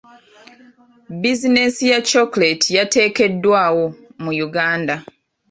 Buzinensi 1.21 1.83
ya 1.91 1.99
chocolate 2.09 2.65
yateekeddwawo 2.77 3.85
mu 4.23 4.31
Uganda. 4.47 4.95